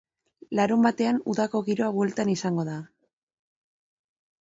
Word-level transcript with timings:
Larunbatean 0.59 1.19
udako 1.35 1.63
giroa 1.69 1.91
bueltan 1.99 2.35
izango 2.35 2.69
da. 2.73 2.81